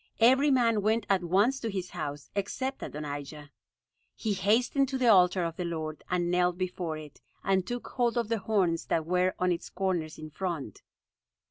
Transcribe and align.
Every 0.19 0.49
man 0.49 0.81
went 0.81 1.05
at 1.11 1.23
once 1.23 1.59
to 1.59 1.69
his 1.69 1.91
house, 1.91 2.31
except 2.33 2.81
Adonijah. 2.81 3.51
He 4.15 4.33
hastened 4.33 4.89
to 4.89 4.97
the 4.97 5.09
altar 5.09 5.43
of 5.43 5.57
the 5.57 5.63
Lord, 5.63 6.03
and 6.09 6.31
knelt 6.31 6.57
before 6.57 6.97
it, 6.97 7.21
and 7.43 7.67
took 7.67 7.85
hold 7.85 8.17
of 8.17 8.27
the 8.27 8.39
horns 8.39 8.87
that 8.87 9.05
were 9.05 9.35
on 9.37 9.51
its 9.51 9.69
corners 9.69 10.17
in 10.17 10.31
front. 10.31 10.81